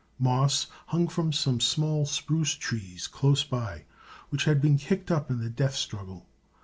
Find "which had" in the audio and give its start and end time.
4.29-4.59